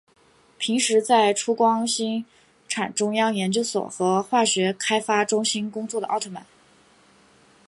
[0.57, 2.25] 平时在出光兴
[2.67, 6.43] 产中央研究所和化学开发中心工作的奥特曼。